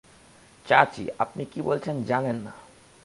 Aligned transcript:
চাচি, 0.65 1.07
আপনি 1.19 1.45
কি 1.45 1.61
বলছেন 1.61 2.03
জানেন 2.03 2.35
না। 2.35 2.53